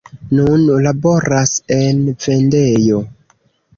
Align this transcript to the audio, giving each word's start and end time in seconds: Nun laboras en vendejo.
Nun 0.37 0.63
laboras 0.85 1.53
en 1.77 2.01
vendejo. 2.25 3.03